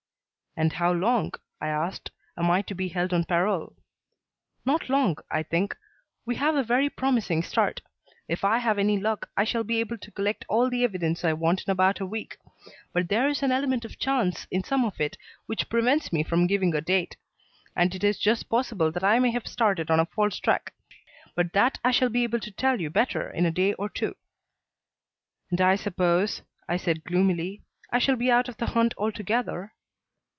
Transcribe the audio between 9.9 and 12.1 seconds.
to collect all the evidence I want in about a